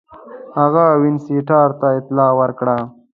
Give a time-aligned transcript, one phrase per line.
[0.57, 2.77] هغه وینسیټارټ ته اطلاع ورکړه.